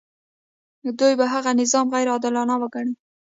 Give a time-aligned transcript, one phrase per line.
[0.99, 2.93] دوی به هغه نظام غیر عادلانه وګڼي.